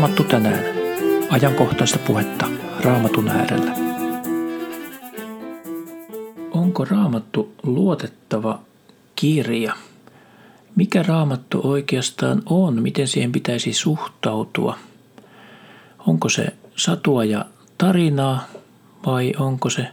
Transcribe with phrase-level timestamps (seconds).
[0.00, 0.64] Raamattu tänään.
[1.30, 2.46] Ajankohtaista puhetta
[2.80, 3.72] Raamatun äärellä.
[6.50, 8.60] Onko Raamattu luotettava
[9.16, 9.74] kirja?
[10.76, 12.82] Mikä Raamattu oikeastaan on?
[12.82, 14.78] Miten siihen pitäisi suhtautua?
[16.06, 16.46] Onko se
[16.76, 17.44] satua ja
[17.78, 18.44] tarinaa
[19.06, 19.86] vai onko se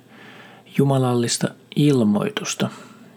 [0.78, 2.70] jumalallista ilmoitusta?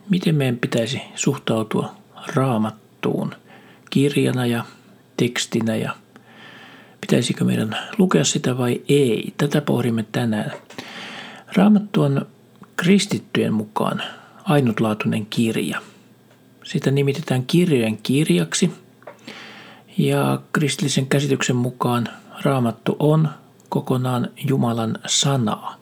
[0.08, 1.94] Miten meidän pitäisi suhtautua
[2.34, 3.34] Raamattuun
[3.90, 4.64] kirjana ja
[5.16, 5.92] tekstinä ja
[7.00, 9.34] pitäisikö meidän lukea sitä vai ei.
[9.36, 10.52] Tätä pohdimme tänään.
[11.56, 12.26] Raamattu on
[12.76, 14.02] kristittyjen mukaan
[14.44, 15.80] ainutlaatuinen kirja.
[16.64, 18.72] Sitä nimitetään kirjojen kirjaksi
[19.98, 22.08] ja kristillisen käsityksen mukaan
[22.42, 23.28] Raamattu on
[23.68, 25.76] kokonaan Jumalan sanaa.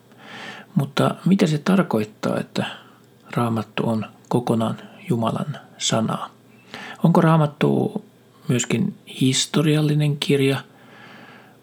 [0.75, 2.67] Mutta mitä se tarkoittaa, että
[3.37, 4.77] Raamattu on kokonaan
[5.09, 6.31] Jumalan sanaa?
[7.05, 8.05] Onko Raamattu
[8.49, 10.61] myöskin historiallinen kirja.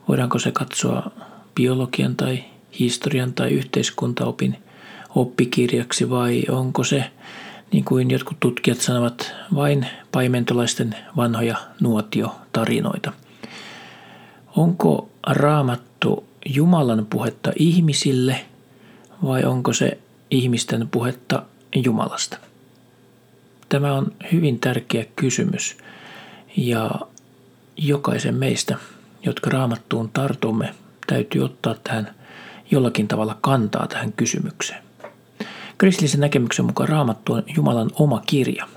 [0.07, 1.11] Voidaanko se katsoa
[1.55, 2.43] biologian tai
[2.79, 4.57] historian tai yhteiskuntaopin
[5.15, 7.11] oppikirjaksi vai onko se,
[7.71, 13.13] niin kuin jotkut tutkijat sanovat, vain paimentolaisten vanhoja nuotiotarinoita.
[14.55, 18.45] Onko raamattu Jumalan puhetta ihmisille
[19.23, 19.97] vai onko se
[20.31, 21.43] ihmisten puhetta
[21.75, 22.37] Jumalasta?
[23.69, 25.77] Tämä on hyvin tärkeä kysymys
[26.57, 26.91] ja
[27.77, 28.77] jokaisen meistä,
[29.25, 30.75] jotka raamattuun tartumme,
[31.07, 32.15] täytyy ottaa tähän
[32.71, 34.83] jollakin tavalla kantaa tähän kysymykseen.
[35.77, 38.67] Kristillisen näkemyksen mukaan raamattu on Jumalan oma kirja.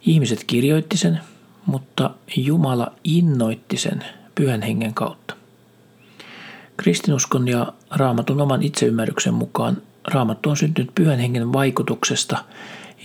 [0.00, 1.20] Ihmiset kirjoitti sen,
[1.66, 5.34] mutta Jumala innoitti sen pyhän hengen kautta.
[6.76, 12.44] Kristinuskon ja raamatun oman itseymmärryksen mukaan raamattu on syntynyt pyhän hengen vaikutuksesta,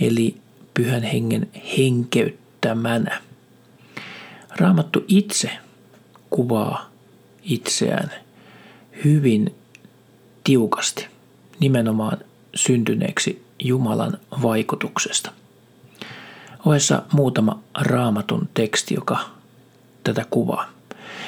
[0.02, 0.38] eli
[0.74, 3.22] pyhän hengen henkeyttämänä–
[4.58, 5.52] Raamattu itse
[6.32, 6.90] kuvaa
[7.44, 8.12] itseään
[9.04, 9.56] hyvin
[10.44, 11.08] tiukasti
[11.60, 12.18] nimenomaan
[12.56, 15.32] syntyneeksi Jumalan vaikutuksesta.
[16.66, 19.18] Ohessa muutama raamatun teksti, joka
[20.04, 20.70] tätä kuvaa.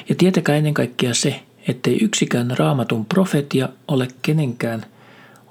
[0.08, 4.86] Ja tietäkää ennen kaikkea se, ettei yksikään raamatun profetia ole kenenkään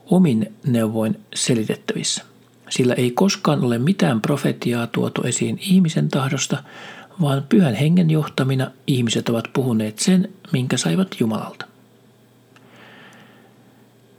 [0.05, 2.23] omin neuvoin selitettävissä.
[2.69, 6.63] Sillä ei koskaan ole mitään profetiaa tuotu esiin ihmisen tahdosta,
[7.21, 11.65] vaan pyhän hengen johtamina ihmiset ovat puhuneet sen, minkä saivat Jumalalta.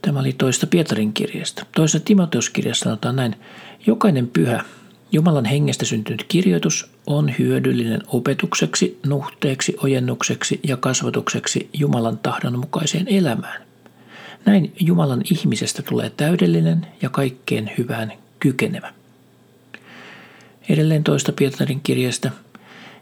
[0.01, 1.65] Tämä oli toista Pietarin kirjasta.
[1.75, 3.35] Toisessa Timoteuskirjassa sanotaan näin,
[3.87, 4.63] jokainen pyhä,
[5.11, 13.61] Jumalan hengestä syntynyt kirjoitus on hyödyllinen opetukseksi, nuhteeksi, ojennukseksi ja kasvatukseksi Jumalan tahdon mukaiseen elämään.
[14.45, 18.93] Näin Jumalan ihmisestä tulee täydellinen ja kaikkeen hyvään kykenevä.
[20.69, 22.31] Edelleen toista Pietarin kirjasta–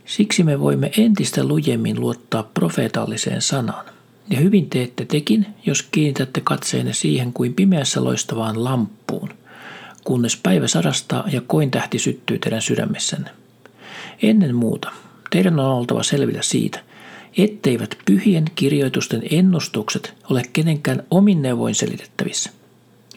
[0.05, 3.85] Siksi me voimme entistä lujemmin luottaa profeetalliseen sanaan.
[4.29, 9.29] Ja hyvin teette tekin, jos kiinnitätte katseenne siihen kuin pimeässä loistavaan lamppuun,
[10.03, 13.29] kunnes päivä sarastaa ja koin tähti syttyy teidän sydämessänne.
[14.21, 14.91] Ennen muuta,
[15.29, 16.79] teidän on oltava selvillä siitä,
[17.37, 22.49] etteivät pyhien kirjoitusten ennustukset ole kenenkään omin neuvoin selitettävissä.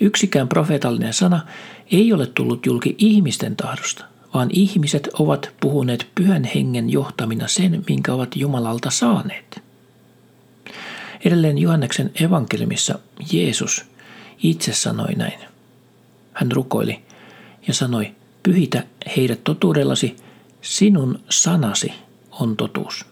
[0.00, 1.46] Yksikään profeetallinen sana
[1.92, 4.04] ei ole tullut julki ihmisten tahdosta,
[4.34, 9.62] vaan ihmiset ovat puhuneet pyhän hengen johtamina sen, minkä ovat Jumalalta saaneet.
[11.24, 12.98] Edelleen Johanneksen evankeliumissa
[13.32, 13.84] Jeesus
[14.42, 15.38] itse sanoi näin.
[16.32, 17.02] Hän rukoili
[17.68, 18.82] ja sanoi, pyhitä
[19.16, 20.16] heidät totuudellasi,
[20.62, 21.92] sinun sanasi
[22.30, 23.06] on totuus.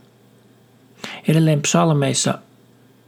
[1.29, 2.39] Edelleen psalmeissa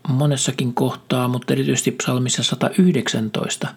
[0.09, 3.69] monessakin kohtaa, mutta erityisesti psalmissa 119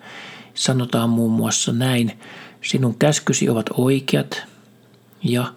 [0.53, 2.19] sanotaan muun muassa näin,
[2.61, 4.43] Sinun käskysi ovat oikeat
[5.23, 5.53] ja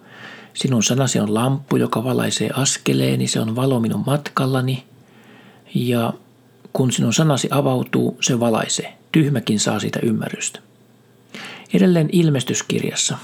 [0.53, 4.83] sinun sanasi on lamppu, joka valaisee askeleeni, se on valo minun matkallani
[5.75, 6.13] ja
[6.73, 8.93] kun sinun sanasi avautuu, se valaisee.
[9.11, 10.59] Tyhmäkin saa siitä ymmärrystä.
[11.73, 13.17] Edelleen ilmestyskirjassa,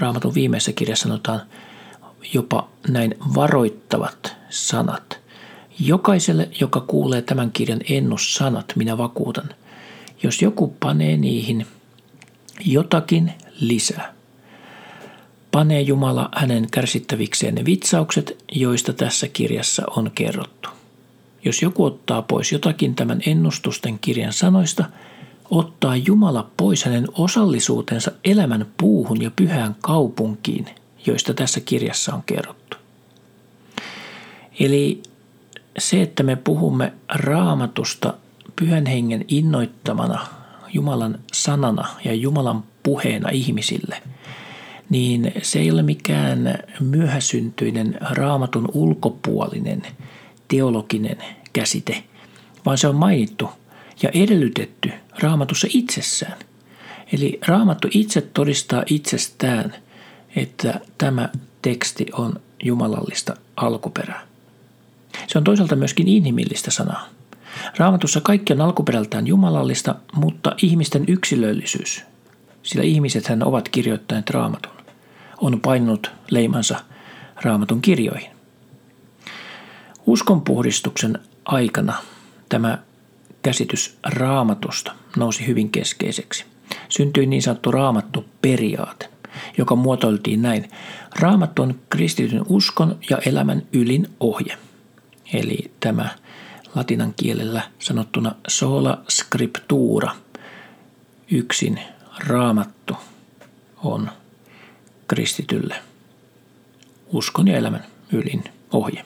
[0.00, 1.42] raamatun viimeisessä kirjassa sanotaan
[2.34, 5.18] jopa näin varoittavat sanat.
[5.80, 9.48] Jokaiselle, joka kuulee tämän kirjan ennussanat, minä vakuutan.
[10.22, 11.66] Jos joku panee niihin–
[12.64, 14.14] jotakin lisää.
[15.50, 20.68] Panee Jumala hänen kärsittävikseen ne vitsaukset, joista tässä kirjassa on kerrottu.
[21.44, 24.84] Jos joku ottaa pois jotakin tämän ennustusten kirjan sanoista,
[25.50, 30.66] ottaa Jumala pois hänen osallisuutensa elämän puuhun ja pyhään kaupunkiin,
[31.06, 32.76] joista tässä kirjassa on kerrottu.
[34.60, 35.02] Eli
[35.78, 38.14] se, että me puhumme raamatusta
[38.56, 40.26] pyhän hengen innoittamana
[40.72, 44.02] Jumalan sanana ja Jumalan puheena ihmisille,
[44.90, 49.82] niin se ei ole mikään myöhäsyntyinen raamatun ulkopuolinen
[50.48, 51.16] teologinen
[51.52, 52.04] käsite,
[52.66, 53.50] vaan se on mainittu
[54.02, 56.38] ja edellytetty raamatussa itsessään.
[57.12, 59.74] Eli raamattu itse todistaa itsestään,
[60.36, 61.28] että tämä
[61.62, 64.26] teksti on jumalallista alkuperää.
[65.26, 67.08] Se on toisaalta myöskin inhimillistä sanaa.
[67.76, 72.04] Raamatussa kaikki on alkuperältään jumalallista, mutta ihmisten yksilöllisyys,
[72.62, 74.72] sillä ihmisethän ovat kirjoittaneet raamatun,
[75.40, 76.80] on painunut leimansa
[77.42, 78.30] raamatun kirjoihin.
[80.06, 81.94] Uskonpuhdistuksen aikana
[82.48, 82.78] tämä
[83.42, 86.44] käsitys raamatusta nousi hyvin keskeiseksi.
[86.88, 89.08] Syntyi niin sanottu raamattu periaate,
[89.58, 90.70] joka muotoiltiin näin.
[91.20, 94.58] Raamattu on kristityn uskon ja elämän ylin ohje.
[95.32, 96.08] Eli tämä
[96.78, 100.14] latinan kielellä sanottuna sola scriptura,
[101.30, 101.80] yksin
[102.26, 102.96] raamattu,
[103.84, 104.10] on
[105.08, 105.74] kristitylle
[107.06, 109.04] uskon ja elämän ylin ohje.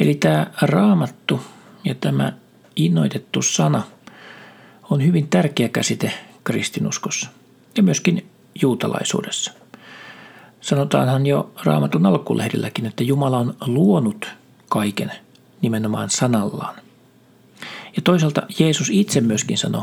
[0.00, 1.40] Eli tämä raamattu
[1.84, 2.32] ja tämä
[2.76, 3.82] innoitettu sana
[4.90, 6.12] on hyvin tärkeä käsite
[6.44, 7.28] kristinuskossa
[7.76, 8.30] ja myöskin
[8.62, 9.52] juutalaisuudessa.
[10.60, 14.26] Sanotaanhan jo raamatun alkulehdilläkin, että Jumala on luonut
[14.68, 15.12] kaiken
[15.64, 16.74] nimenomaan sanallaan.
[17.96, 19.82] Ja toisaalta Jeesus itse myöskin sanoi,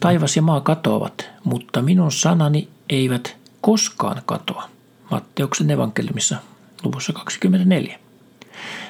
[0.00, 4.68] taivas ja maa katoavat, mutta minun sanani eivät koskaan katoa.
[5.10, 6.36] Matteuksen evankeliumissa
[6.84, 7.98] luvussa 24.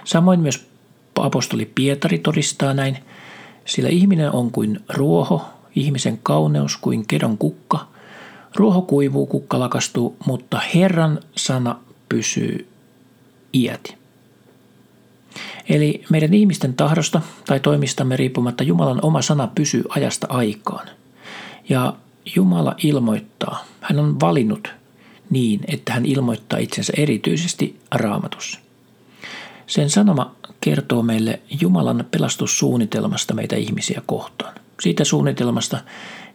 [0.05, 0.67] Samoin myös
[1.19, 2.99] apostoli Pietari todistaa näin,
[3.65, 5.44] sillä ihminen on kuin ruoho,
[5.77, 7.87] ihmisen kauneus kuin kedon kukka.
[8.56, 12.69] Ruoho kuivuu, kukka lakastuu, mutta Herran sana pysyy
[13.55, 14.02] iäti.
[15.69, 20.88] Eli meidän ihmisten tahdosta tai toimistamme riippumatta Jumalan oma sana pysyy ajasta aikaan.
[21.69, 21.94] Ja
[22.37, 24.69] Jumala ilmoittaa, hän on valinnut
[25.31, 28.58] niin, että hän ilmoittaa itsensä erityisesti raamatussa.
[29.67, 34.55] Sen sanoma kertoo meille Jumalan pelastussuunnitelmasta meitä ihmisiä kohtaan.
[34.81, 35.79] Siitä suunnitelmasta,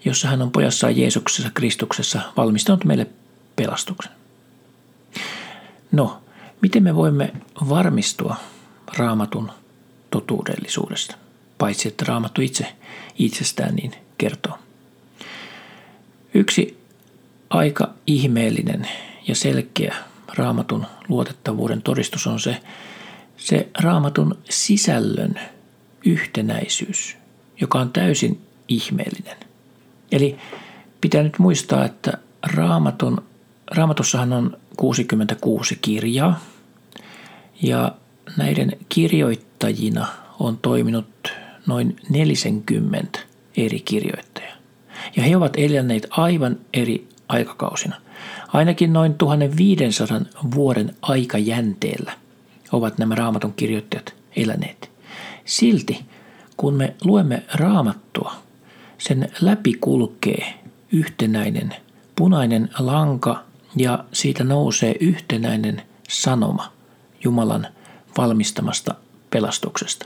[0.05, 3.07] jossa hän on pojassaan Jeesuksessa Kristuksessa valmistanut meille
[3.55, 4.11] pelastuksen.
[5.91, 6.21] No,
[6.61, 7.33] miten me voimme
[7.69, 8.35] varmistua
[8.97, 9.51] raamatun
[10.09, 11.15] totuudellisuudesta,
[11.57, 12.75] paitsi että raamattu itse
[13.19, 14.57] itsestään niin kertoo.
[16.33, 16.79] Yksi
[17.49, 18.87] aika ihmeellinen
[19.27, 19.95] ja selkeä
[20.35, 22.61] raamatun luotettavuuden todistus on se,
[23.37, 25.39] se raamatun sisällön
[26.05, 27.17] yhtenäisyys,
[27.61, 29.37] joka on täysin ihmeellinen.
[30.11, 30.37] Eli
[31.01, 32.13] pitää nyt muistaa, että
[32.43, 33.23] raamatun,
[33.71, 36.39] raamatussahan on 66 kirjaa
[37.61, 37.91] ja
[38.37, 40.07] näiden kirjoittajina
[40.39, 41.33] on toiminut
[41.67, 43.19] noin 40
[43.57, 44.55] eri kirjoittajaa.
[45.15, 47.95] Ja he ovat eläneet aivan eri aikakausina.
[48.53, 50.21] Ainakin noin 1500
[50.55, 52.13] vuoden aikajänteellä
[52.71, 54.91] ovat nämä raamatun kirjoittajat eläneet.
[55.45, 56.05] Silti,
[56.57, 58.35] kun me luemme raamattua,
[58.97, 60.53] sen läpi kulkee
[60.91, 61.75] yhtenäinen
[62.15, 63.43] punainen lanka
[63.75, 66.71] ja siitä nousee yhtenäinen sanoma
[67.23, 67.67] Jumalan
[68.17, 68.95] valmistamasta
[69.29, 70.05] pelastuksesta.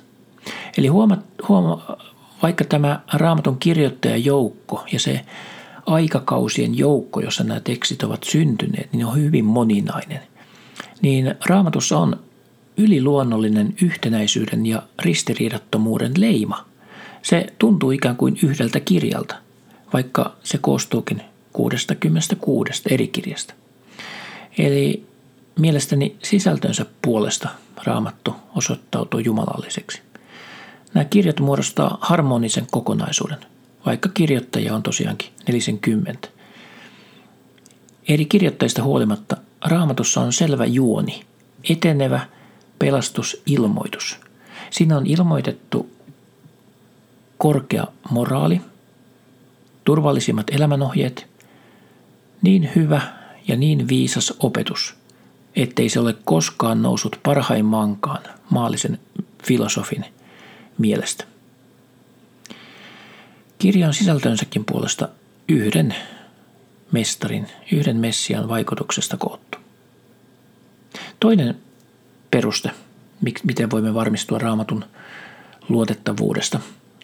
[0.78, 1.18] Eli huoma,
[1.50, 1.98] huoma,
[2.44, 5.26] vaikka tämä raamatun kirjoittajajoukko ja se
[5.86, 10.20] aikakausien joukko, jossa nämä tekstit ovat syntyneet, niin on hyvin moninainen.
[11.02, 12.20] Niin raamatussa on
[12.78, 16.66] yliluonnollinen yhtenäisyyden ja ristiriidattomuuden leima.
[17.22, 19.36] Se tuntuu ikään kuin yhdeltä kirjalta,
[19.94, 21.22] vaikka se koostuukin
[21.54, 23.54] 66 eri kirjasta.
[24.58, 25.06] Eli
[25.60, 27.50] mielestäni sisältönsä puolesta
[27.84, 30.02] raamattu osoittautuu jumalalliseksi.
[30.94, 33.38] Nämä kirjat muodostaa harmonisen kokonaisuuden,
[33.86, 36.28] vaikka kirjoittajia on tosiaankin 40.
[38.08, 41.24] Eri kirjoittajista huolimatta raamatussa on selvä juoni,
[41.70, 42.20] etenevä
[42.80, 44.20] pelastusilmoitus.
[44.70, 45.90] Siinä on ilmoitettu
[47.38, 48.62] korkea moraali,
[49.84, 51.28] turvallisimmat elämänohjeet,
[52.42, 53.02] niin hyvä
[53.48, 54.94] ja niin viisas opetus–
[55.56, 59.00] ettei se ole koskaan noussut parhaimmaankaan maallisen
[59.44, 60.06] filosofin
[60.78, 61.24] mielestä.
[63.60, 65.10] Kirja on sisältönsäkin puolesta
[65.50, 65.96] yhden
[66.92, 69.58] mestarin, yhden messian vaikutuksesta koottu.
[71.20, 71.58] Toinen
[72.32, 72.72] peruste,
[73.44, 74.86] miten voimme varmistua raamatun
[75.70, 76.60] luotettavuudesta,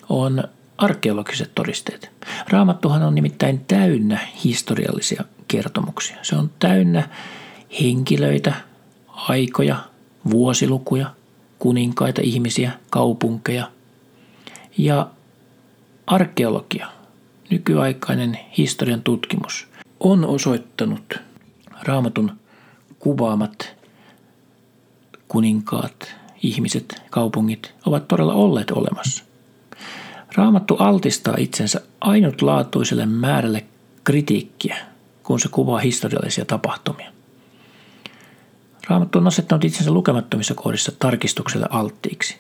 [0.10, 0.44] on
[0.78, 2.12] arkeologiset todisteet.
[2.50, 6.18] Raamattuhan on nimittäin täynnä historiallisia kertomuksia.
[6.22, 7.10] Se on täynnä
[7.82, 8.54] henkilöitä,
[9.08, 9.78] aikoja,
[10.30, 11.14] vuosilukuja,
[11.60, 13.72] kuninkaita, ihmisiä, kaupunkeja
[14.78, 15.10] ja
[16.08, 16.88] arkeologia,
[17.50, 19.68] nykyaikainen historian tutkimus,
[20.00, 21.20] on osoittanut
[21.84, 22.32] raamatun
[23.00, 23.78] kuvaamat
[25.28, 29.24] kuninkaat, ihmiset, kaupungit ovat todella olleet olemassa.
[30.36, 33.66] Raamattu altistaa itsensä ainutlaatuiselle määrälle
[34.04, 34.78] kritiikkiä,
[35.24, 37.17] kun se kuvaa historiallisia tapahtumia.
[38.90, 42.38] Raamattu on asettanut itsensä lukemattomissa kohdissa tarkistukselle alttiiksi.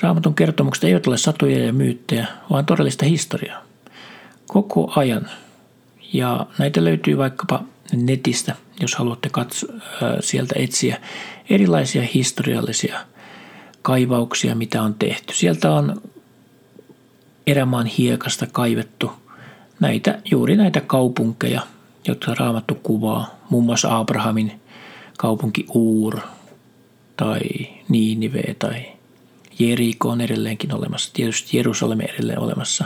[0.00, 3.62] Raamatun kertomukset eivät ole satuja ja myyttejä, vaan todellista historiaa.
[4.46, 5.30] Koko ajan.
[6.12, 9.66] Ja näitä löytyy vaikkapa netistä, jos haluatte katso,
[10.20, 11.00] sieltä etsiä
[11.50, 13.00] erilaisia historiallisia
[13.82, 15.34] kaivauksia, mitä on tehty.
[15.34, 16.02] Sieltä on
[17.46, 19.12] erämaan hiekasta kaivettu
[19.80, 21.60] näitä, juuri näitä kaupunkeja,
[22.08, 24.60] jotka Raamattu kuvaa, muun muassa Abrahamin
[25.16, 26.18] kaupunki Uur
[27.16, 27.40] tai
[27.88, 28.86] Niinive tai
[29.58, 32.84] Jeriko on edelleenkin olemassa, tietysti Jerusalem edelleen olemassa.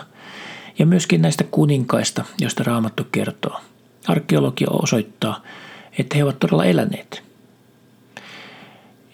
[0.78, 3.60] Ja myöskin näistä kuninkaista, joista Raamattu kertoo.
[4.06, 5.42] Arkeologia osoittaa,
[5.98, 7.22] että he ovat todella eläneet.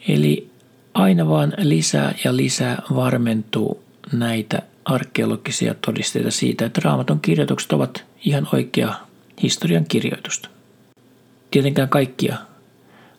[0.08, 0.50] Eli
[0.94, 3.82] aina vaan lisää ja lisää varmentuu
[4.12, 8.94] näitä arkeologisia todisteita siitä, että raamatun kirjoitukset ovat ihan oikea
[9.42, 10.48] historian kirjoitusta.
[11.50, 12.36] Tietenkään kaikkia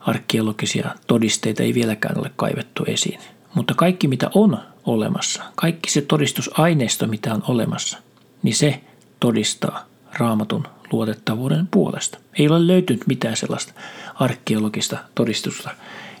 [0.08, 3.20] arkeologisia todisteita ei vieläkään ole kaivettu esiin.
[3.54, 7.98] Mutta kaikki mitä on olemassa, kaikki se todistusaineisto mitä on olemassa,
[8.42, 8.80] niin se
[9.20, 9.84] todistaa
[10.18, 12.18] raamatun luotettavuuden puolesta.
[12.38, 13.72] Ei ole löytynyt mitään sellaista
[14.14, 15.70] arkeologista todistusta,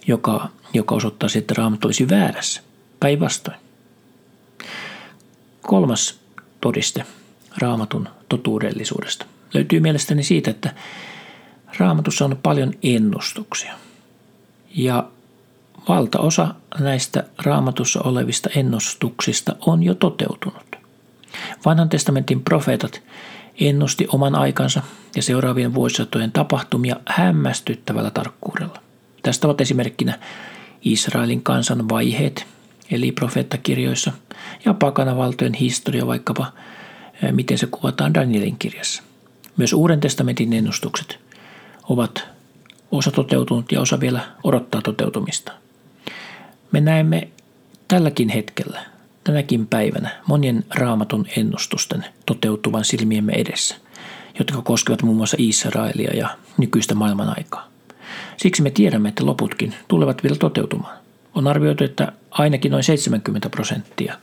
[0.06, 2.62] joka, joka osoittaisi, että raamattu olisi väärässä.
[3.00, 3.56] Päinvastoin.
[5.62, 6.20] Kolmas
[6.60, 7.04] todiste
[7.58, 10.74] raamatun totuudellisuudesta löytyy mielestäni siitä, että
[11.78, 13.74] raamatussa on paljon ennustuksia.
[14.74, 15.08] Ja
[15.88, 20.76] valtaosa näistä raamatussa olevista ennustuksista on jo toteutunut.
[21.64, 23.02] Vanhan testamentin profeetat
[23.60, 24.82] ennusti oman aikansa
[25.16, 28.80] ja seuraavien vuosisatojen tapahtumia hämmästyttävällä tarkkuudella.
[29.22, 30.18] Tästä ovat esimerkkinä
[30.82, 32.46] Israelin kansan vaiheet,
[32.90, 34.12] eli profeettakirjoissa,
[34.64, 36.52] ja pakanavaltojen historia vaikkapa,
[37.22, 39.02] eh, miten se kuvataan Danielin kirjassa.
[39.56, 41.27] Myös Uuden testamentin ennustukset
[41.88, 42.28] ovat
[42.90, 45.52] osa toteutunut ja osa vielä odottaa toteutumista.
[46.72, 47.28] Me näemme
[47.88, 48.84] tälläkin hetkellä,
[49.24, 53.76] tänäkin päivänä, monien raamatun ennustusten toteutuvan silmiemme edessä,
[54.38, 56.28] jotka koskevat muun muassa Israelia ja
[56.58, 57.68] nykyistä maailman aikaa.
[58.36, 60.98] Siksi me tiedämme, että loputkin tulevat vielä toteutumaan.
[61.34, 64.14] On arvioitu, että ainakin noin 70 prosenttia,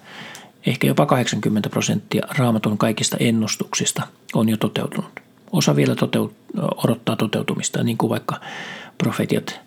[0.65, 4.03] ehkä jopa 80 prosenttia raamatun kaikista ennustuksista
[4.33, 5.24] on jo toteutunut.
[5.51, 6.33] Osa vielä toteut-
[6.83, 8.39] odottaa toteutumista, niin kuin vaikka
[8.97, 9.59] profetiat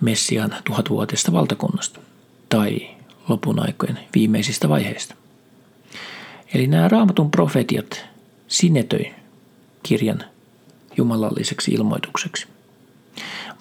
[0.00, 2.00] Messian tuhatvuotisesta valtakunnasta
[2.48, 2.88] tai
[3.28, 5.14] lopun aikojen viimeisistä vaiheista.
[6.54, 8.04] Eli nämä raamatun profetiat
[8.48, 9.14] sinetöi
[9.82, 10.24] kirjan
[10.96, 12.46] jumalalliseksi ilmoitukseksi.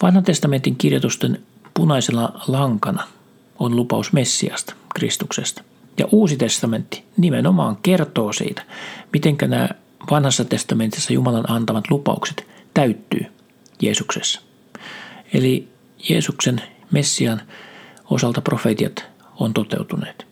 [0.01, 1.42] Vanhan testamentin kirjoitusten
[1.74, 3.08] punaisella lankana
[3.60, 5.63] on lupaus Messiasta, Kristuksesta.
[5.98, 8.62] Ja Uusi testamentti nimenomaan kertoo siitä,
[9.13, 9.70] miten nämä
[10.12, 13.26] vanhassa testamentissa Jumalan antamat lupaukset täyttyy
[13.82, 14.42] Jeesuksessa.
[15.34, 15.68] Eli
[16.10, 16.62] Jeesuksen
[16.92, 17.42] Messian
[18.10, 19.06] osalta profetiat
[19.40, 20.28] on toteutuneet.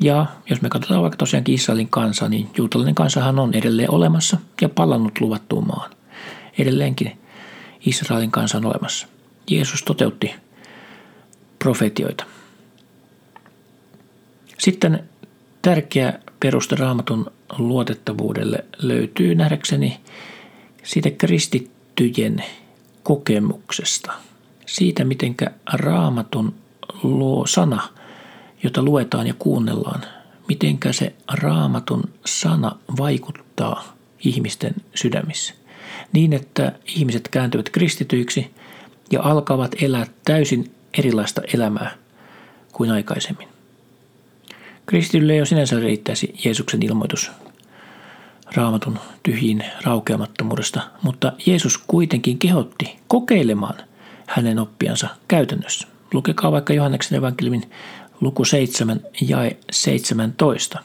[0.00, 4.68] Ja jos me katsotaan vaikka tosiaankin Israelin kansa, niin juutalainen kansahan on edelleen olemassa ja
[4.68, 5.90] palannut luvattuun maan.
[6.58, 7.18] Edelleenkin
[7.86, 9.06] Israelin kansa on olemassa.
[9.50, 10.34] Jeesus toteutti
[11.58, 12.24] profetioita.
[14.58, 15.08] Sitten
[15.62, 20.00] tärkeä peruste raamatun luotettavuudelle löytyy nähdäkseni
[20.82, 22.44] siitä kristittyjen
[23.02, 24.12] kokemuksesta.
[24.66, 25.34] Siitä, miten
[25.72, 26.54] raamatun
[27.02, 27.88] luo sana,
[28.62, 30.02] jota luetaan ja kuunnellaan,
[30.48, 35.54] mitenkä se raamatun sana vaikuttaa ihmisten sydämissä.
[36.12, 38.50] Niin, että ihmiset kääntyvät kristityiksi
[39.10, 41.94] ja alkavat elää täysin erilaista elämää
[42.72, 43.48] kuin aikaisemmin.
[44.88, 47.30] Kristitylle jo sinänsä riittäisi Jeesuksen ilmoitus
[48.54, 53.74] raamatun tyhjin raukeamattomuudesta, mutta Jeesus kuitenkin kehotti kokeilemaan
[54.26, 55.88] hänen oppiansa käytännössä.
[56.14, 57.70] Lukekaa vaikka Johanneksen evankeliumin
[58.20, 59.38] luku 7 ja
[59.70, 60.78] 17.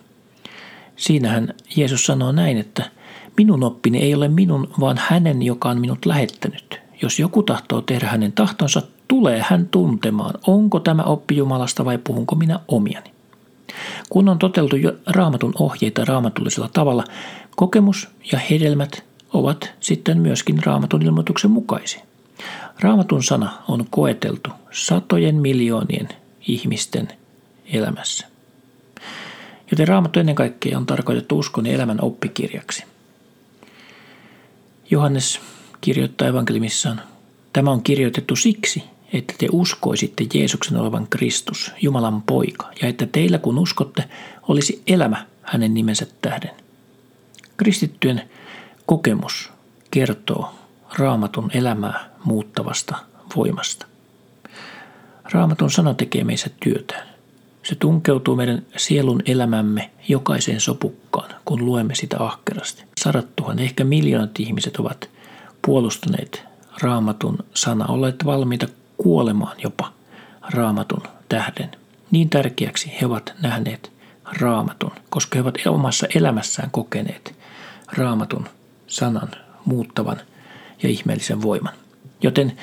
[0.95, 2.91] Siinähän Jeesus sanoo näin, että
[3.37, 6.79] minun oppini ei ole minun, vaan hänen, joka on minut lähettänyt.
[7.01, 12.35] Jos joku tahtoo tehdä hänen tahtonsa, tulee hän tuntemaan, onko tämä oppi Jumalasta vai puhunko
[12.35, 13.12] minä omiani.
[14.09, 17.03] Kun on toteltu jo raamatun ohjeita raamatullisella tavalla,
[17.55, 19.03] kokemus ja hedelmät
[19.33, 22.01] ovat sitten myöskin raamatun ilmoituksen mukaisia.
[22.79, 26.09] Raamatun sana on koeteltu satojen miljoonien
[26.47, 27.07] ihmisten
[27.65, 28.27] elämässä.
[29.71, 32.83] Joten raamattu ennen kaikkea on tarkoitettu uskon ja elämän oppikirjaksi.
[34.89, 35.39] Johannes
[35.81, 37.01] kirjoittaa evankelimissaan,
[37.53, 38.83] tämä on kirjoitettu siksi,
[39.13, 44.09] että te uskoisitte Jeesuksen olevan Kristus, Jumalan poika, ja että teillä kun uskotte,
[44.47, 46.51] olisi elämä hänen nimensä tähden.
[47.57, 48.29] Kristittyjen
[48.85, 49.49] kokemus
[49.91, 50.53] kertoo
[50.97, 52.95] raamatun elämää muuttavasta
[53.35, 53.85] voimasta.
[55.31, 57.07] Raamatun sana tekee meissä työtään.
[57.63, 62.83] Se tunkeutuu meidän sielun elämämme jokaiseen sopukkaan, kun luemme sitä ahkerasti.
[62.97, 65.09] Sadattuhan, ehkä miljoonat ihmiset ovat
[65.65, 66.43] puolustaneet
[66.81, 69.93] raamatun sana, olleet valmiita kuolemaan jopa
[70.41, 71.71] raamatun tähden.
[72.11, 73.91] Niin tärkeäksi he ovat nähneet
[74.39, 77.35] raamatun, koska he ovat omassa elämässään kokeneet
[77.97, 78.49] raamatun
[78.87, 79.31] sanan
[79.65, 80.21] muuttavan
[80.83, 81.73] ja ihmeellisen voiman.
[82.21, 82.57] Joten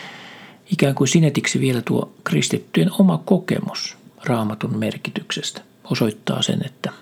[0.72, 6.92] ikään kuin sinetiksi vielä tuo kristittyjen oma kokemus raamatun merkityksestä osoittaa sen, että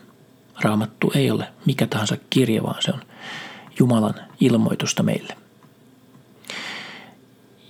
[0.61, 3.01] raamattu ei ole mikä tahansa kirja, vaan se on
[3.79, 5.38] Jumalan ilmoitusta meille.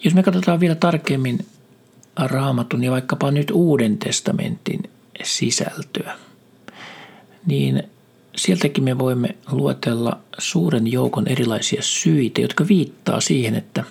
[0.04, 1.46] Jos me katsotaan vielä tarkemmin
[2.16, 4.82] raamatun ja vaikkapa nyt Uuden testamentin
[5.22, 6.16] sisältöä,
[7.46, 7.82] niin
[8.36, 13.84] sieltäkin me voimme luetella suuren joukon erilaisia syitä, jotka viittaa siihen, että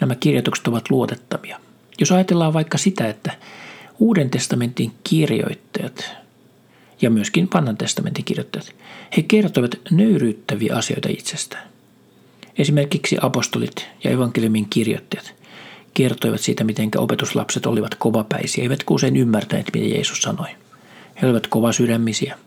[0.00, 1.60] nämä kirjoitukset ovat luotettavia.
[2.00, 3.32] Jos ajatellaan vaikka sitä, että
[3.98, 6.10] Uuden testamentin kirjoittajat
[7.02, 8.74] ja myöskin vanhan testamentin kirjoittajat,
[9.16, 11.68] he kertovat nöyryyttäviä asioita itsestään.
[12.58, 15.34] Esimerkiksi apostolit ja evankeliumin kirjoittajat
[15.98, 20.48] kertoivat siitä, miten opetuslapset olivat kovapäisiä, eivät usein ymmärtäneet, mitä Jeesus sanoi.
[21.22, 22.38] He olivat kovasydämisiä.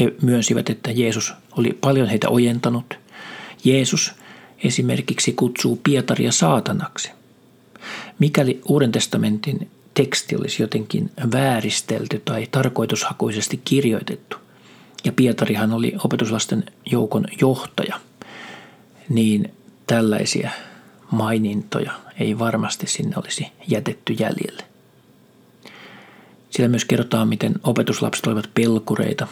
[0.00, 2.98] He myönsivät, että Jeesus oli paljon heitä ojentanut.
[3.64, 4.12] Jeesus
[4.64, 7.10] esimerkiksi kutsuu Pietaria saatanaksi.
[8.18, 14.36] Mikäli Uuden testamentin teksti olisi jotenkin vääristelty tai tarkoitushakuisesti kirjoitettu,
[15.04, 18.00] ja Pietarihan oli opetuslasten joukon johtaja,
[19.08, 19.54] niin
[19.86, 20.50] tällaisia
[21.10, 24.64] mainintoja ei varmasti sinne olisi jätetty jäljelle.
[26.50, 29.26] Siellä myös kerrotaan, miten opetuslapset olivat pelkureita.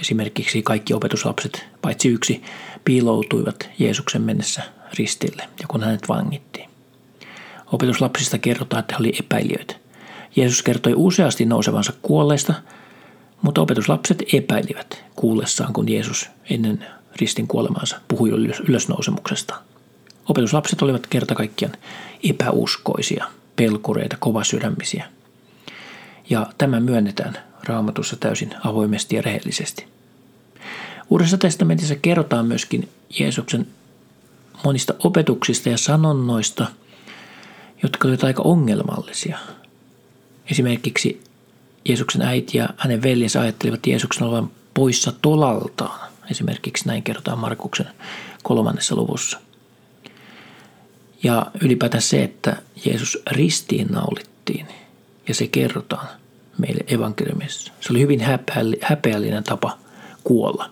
[0.00, 2.42] Esimerkiksi kaikki opetuslapset, paitsi yksi,
[2.84, 4.62] piiloutuivat Jeesuksen mennessä
[4.98, 6.68] ristille ja kun hänet vangittiin.
[7.72, 9.74] Opetuslapsista kerrotaan, että he olivat epäilijöitä.
[10.36, 12.54] Jeesus kertoi useasti nousevansa kuolleista,
[13.42, 16.86] mutta opetuslapset epäilivät kuullessaan, kun Jeesus ennen
[17.16, 18.30] ristin kuolemansa puhui
[18.68, 19.54] ylösnousemuksesta.
[20.28, 21.74] Opetuslapset olivat kerta kaikkiaan
[22.30, 25.08] epäuskoisia, pelkureita, kovasydämisiä.
[26.30, 29.86] Ja tämä myönnetään raamatussa täysin avoimesti ja rehellisesti.
[31.10, 33.66] Uudessa testamentissa kerrotaan myöskin Jeesuksen
[34.64, 36.66] monista opetuksista ja sanonnoista,
[37.82, 39.38] jotka olivat aika ongelmallisia.
[40.50, 41.22] Esimerkiksi
[41.88, 46.10] Jeesuksen äiti ja hänen veljensä ajattelivat Jeesuksen olevan poissa tolaltaan.
[46.30, 47.86] Esimerkiksi näin kerrotaan Markuksen
[48.42, 49.40] kolmannessa luvussa–
[51.22, 54.66] ja ylipäätään se, että Jeesus ristiin naulittiin
[55.28, 56.08] ja se kerrotaan
[56.58, 57.72] meille evankeliumissa.
[57.80, 58.20] Se oli hyvin
[58.80, 59.78] häpeällinen tapa
[60.24, 60.70] kuolla.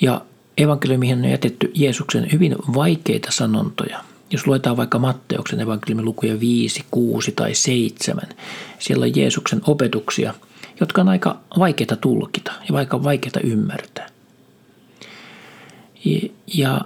[0.00, 0.20] Ja
[0.58, 4.04] evankeliumiin on jätetty Jeesuksen hyvin vaikeita sanontoja.
[4.30, 8.22] Jos luetaan vaikka Matteuksen evankeliumin lukuja 5, 6 tai 7,
[8.78, 10.34] siellä on Jeesuksen opetuksia,
[10.80, 14.08] jotka on aika vaikeita tulkita ja aika vaikeita ymmärtää.
[16.54, 16.80] Ja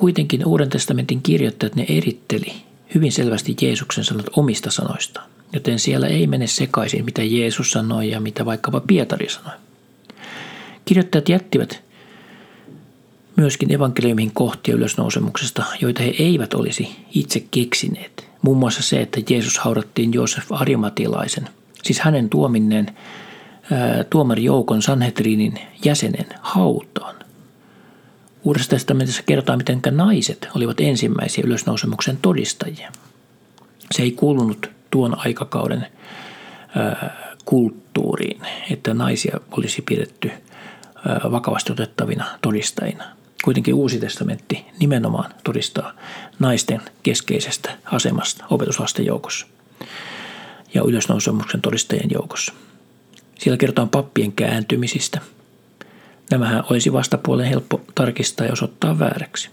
[0.00, 2.52] Kuitenkin Uuden testamentin kirjoittajat ne eritteli
[2.94, 5.20] hyvin selvästi Jeesuksen sanat omista sanoista,
[5.52, 9.52] joten siellä ei mene sekaisin, mitä Jeesus sanoi ja mitä vaikkapa Pietari sanoi.
[10.84, 11.82] Kirjoittajat jättivät
[13.36, 18.28] myöskin evankeliumin kohtia ylösnousemuksesta, joita he eivät olisi itse keksineet.
[18.42, 21.48] Muun muassa se, että Jeesus haudattiin Joosef Arimatilaisen,
[21.82, 22.86] siis hänen tuominneen
[24.10, 27.19] tuomarijoukon Sanhedrinin jäsenen hautaan.
[28.44, 32.92] Uudessa testamentissa kerrotaan, miten naiset olivat ensimmäisiä ylösnousemuksen todistajia.
[33.92, 35.86] Se ei kuulunut tuon aikakauden
[37.44, 40.30] kulttuuriin, että naisia olisi pidetty
[41.30, 43.04] vakavasti otettavina todistajina.
[43.44, 45.92] Kuitenkin Uusi testamentti nimenomaan todistaa
[46.38, 49.46] naisten keskeisestä asemasta opetuslasten joukossa
[50.74, 52.52] ja ylösnousemuksen todistajien joukossa.
[53.38, 55.20] Siellä kerrotaan pappien kääntymisistä–
[56.30, 59.50] Nämähän olisi vastapuolen helppo tarkistaa ja osoittaa vääräksi.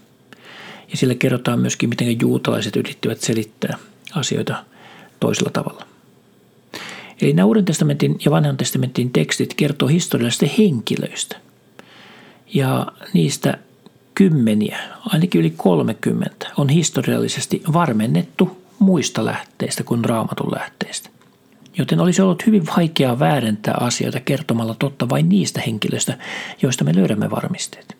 [0.90, 3.78] Ja sillä kerrotaan myöskin, miten juutalaiset yrittivät selittää
[4.14, 4.64] asioita
[5.20, 5.86] toisella tavalla.
[7.22, 11.36] Eli nämä Uuden testamentin ja Vanhan testamentin tekstit kertoo historiallisista henkilöistä.
[12.54, 13.58] Ja niistä
[14.14, 21.10] kymmeniä, ainakin yli 30, on historiallisesti varmennettu muista lähteistä kuin raamatun lähteistä
[21.78, 26.18] joten olisi ollut hyvin vaikeaa väärentää asioita kertomalla totta vain niistä henkilöistä,
[26.62, 27.96] joista me löydämme varmisteet.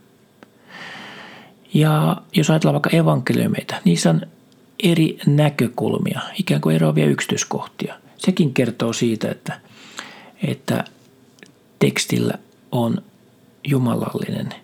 [1.74, 4.20] Ja jos ajatellaan vaikka evankeliumeita, niissä on
[4.82, 7.94] eri näkökulmia, ikään kuin eroavia yksityiskohtia.
[8.16, 9.60] Sekin kertoo siitä, että,
[10.42, 10.84] että
[11.78, 12.34] tekstillä
[12.72, 13.02] on
[13.66, 14.54] jumalallinen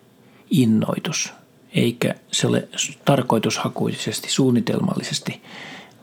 [0.51, 1.33] innoitus,
[1.73, 2.67] eikä se ole
[3.05, 5.41] tarkoitushakuisesti, suunnitelmallisesti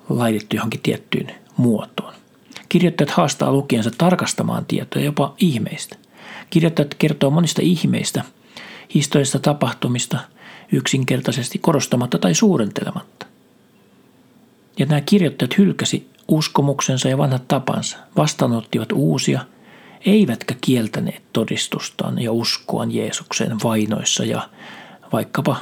[0.08, 2.14] laitettu johonkin tiettyyn muotoon.
[2.72, 5.96] Kirjoittajat haastaa lukijansa tarkastamaan tietoja jopa ihmeistä.
[6.50, 8.24] Kirjoittajat kertoo monista ihmeistä,
[8.94, 10.18] historiallisista tapahtumista
[10.72, 13.26] yksinkertaisesti korostamatta tai suurentelematta.
[14.78, 19.40] Ja nämä kirjoittajat hylkäsi uskomuksensa ja vanhat tapansa, vastaanottivat uusia,
[20.06, 24.48] eivätkä kieltäneet todistustaan ja uskoaan Jeesukseen vainoissa ja
[25.12, 25.56] vaikkapa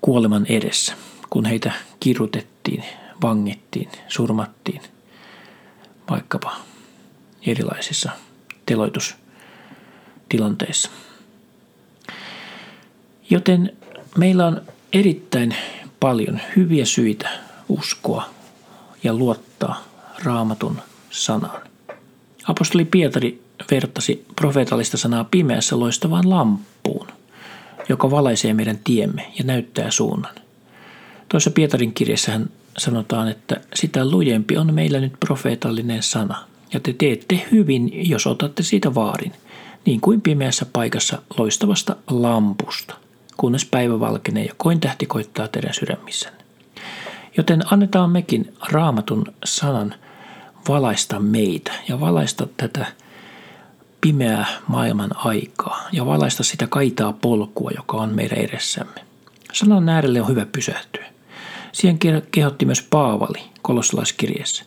[0.00, 0.94] kuoleman edessä,
[1.30, 2.84] kun heitä kirjoitettiin,
[3.22, 4.80] vangittiin, surmattiin,
[6.10, 6.56] vaikkapa
[7.46, 8.10] erilaisissa
[8.66, 10.90] teloitustilanteissa.
[13.30, 13.76] Joten
[14.18, 15.56] meillä on erittäin
[16.00, 17.28] paljon hyviä syitä
[17.68, 18.24] uskoa
[19.02, 19.84] ja luottaa
[20.24, 20.78] raamatun
[21.10, 21.62] sanaan.
[22.48, 27.08] Apostoli Pietari vertasi profeetallista sanaa pimeässä loistavaan lamppuun,
[27.88, 30.34] joka valaisee meidän tiemme ja näyttää suunnan.
[31.28, 36.92] Toisessa Pietarin kirjassa hän sanotaan, että sitä lujempi on meillä nyt profeetallinen sana, ja te
[36.92, 39.32] teette hyvin, jos otatte siitä vaarin,
[39.84, 42.94] niin kuin pimeässä paikassa loistavasta lampusta,
[43.36, 46.44] kunnes päivä valkenee ja koin tähti koittaa teidän sydämissänne.
[47.36, 49.94] Joten annetaan mekin raamatun sanan
[50.68, 52.86] valaista meitä ja valaista tätä
[54.00, 59.00] pimeää maailman aikaa ja valaista sitä kaitaa polkua, joka on meidän edessämme.
[59.52, 61.15] Sanan äärelle on hyvä pysähtyä.
[61.76, 61.98] Siihen
[62.30, 64.64] kehotti myös Paavali kolossalaiskirjeessä.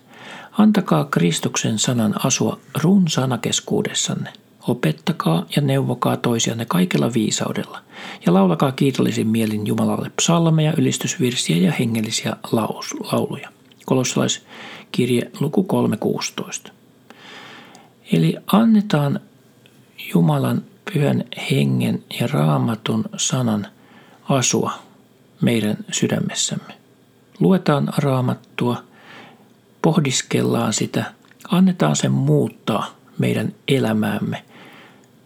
[0.51, 4.33] Antakaa Kristuksen sanan asua runsaana keskuudessanne.
[4.67, 7.81] Opettakaa ja neuvokaa toisianne kaikella viisaudella
[8.25, 13.49] ja laulakaa kiitollisin mielin Jumalalle psalmeja, ylistysvirsiä ja hengellisiä laus, lauluja.
[13.85, 15.67] Kolossalaiskirje luku
[16.65, 16.71] 3.16.
[18.11, 19.19] Eli annetaan
[20.13, 23.67] Jumalan pyhän hengen ja raamatun sanan
[24.29, 24.71] asua
[25.41, 26.78] meidän sydämessämme.
[27.39, 28.83] Luetaan raamattua,
[29.81, 31.03] pohdiskellaan sitä,
[31.49, 34.43] annetaan sen muuttaa meidän elämäämme,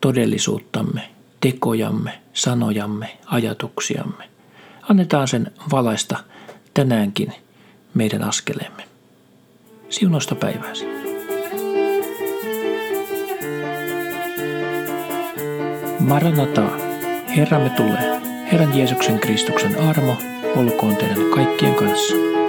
[0.02, 4.30] todellisuuttamme, tekojamme, sanojamme, ajatuksiamme.
[4.90, 6.18] Annetaan sen valaista
[6.74, 7.34] tänäänkin
[7.94, 8.84] meidän askeleemme.
[9.90, 10.86] Siunosta päivääsi.
[16.00, 16.70] Maranata,
[17.36, 18.22] Herramme tulee.
[18.52, 20.18] Herran Jeesuksen Kristuksen armo
[20.56, 22.43] olkoon teidän kaikkien kanssa.